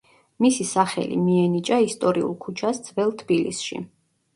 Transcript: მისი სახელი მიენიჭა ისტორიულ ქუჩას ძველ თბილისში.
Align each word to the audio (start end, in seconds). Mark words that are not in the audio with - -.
მისი 0.45 0.65
სახელი 0.69 1.19
მიენიჭა 1.27 1.79
ისტორიულ 1.91 2.37
ქუჩას 2.49 2.85
ძველ 2.91 3.19
თბილისში. 3.23 3.89